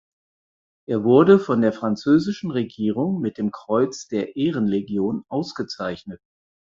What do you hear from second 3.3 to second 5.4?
dem Kreuz der Ehrenlegion